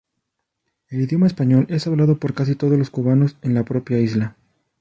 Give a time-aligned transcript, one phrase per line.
[0.89, 4.35] El idioma español es hablado por casi todos los cubanos en la propia isla.